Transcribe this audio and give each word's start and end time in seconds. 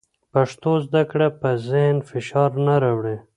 پښتو 0.33 0.71
زده 0.85 1.03
کړه 1.11 1.27
په 1.39 1.49
ذهن 1.67 1.97
فشار 2.09 2.49
نه 2.65 2.75
راوړي. 2.83 3.17